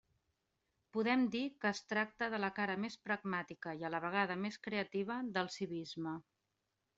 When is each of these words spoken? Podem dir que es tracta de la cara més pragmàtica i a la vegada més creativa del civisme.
Podem 0.95 1.25
dir 1.35 1.41
que 1.65 1.69
es 1.77 1.81
tracta 1.93 2.29
de 2.35 2.39
la 2.43 2.49
cara 2.61 2.77
més 2.85 2.97
pragmàtica 3.09 3.75
i 3.83 3.85
a 3.85 3.93
la 3.97 4.01
vegada 4.07 4.39
més 4.47 4.59
creativa 4.69 5.21
del 5.37 5.53
civisme. 5.59 6.17